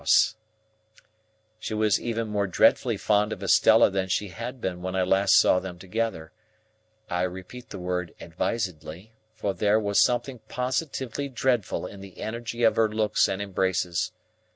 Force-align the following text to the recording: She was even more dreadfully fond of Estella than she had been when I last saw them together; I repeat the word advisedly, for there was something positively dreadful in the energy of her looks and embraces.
She 1.59 1.75
was 1.75 2.01
even 2.01 2.27
more 2.27 2.47
dreadfully 2.47 2.97
fond 2.97 3.31
of 3.31 3.43
Estella 3.43 3.91
than 3.91 4.07
she 4.09 4.29
had 4.29 4.59
been 4.59 4.81
when 4.81 4.95
I 4.95 5.03
last 5.03 5.35
saw 5.35 5.59
them 5.59 5.77
together; 5.77 6.31
I 7.07 7.21
repeat 7.21 7.69
the 7.69 7.77
word 7.77 8.15
advisedly, 8.19 9.13
for 9.35 9.53
there 9.53 9.79
was 9.79 10.03
something 10.03 10.39
positively 10.49 11.29
dreadful 11.29 11.85
in 11.85 11.99
the 12.01 12.17
energy 12.17 12.63
of 12.63 12.77
her 12.77 12.89
looks 12.89 13.27
and 13.29 13.43
embraces. 13.43 14.11